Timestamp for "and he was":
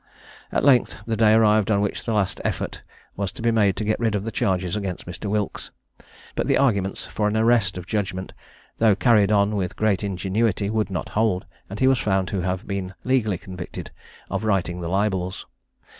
11.69-11.99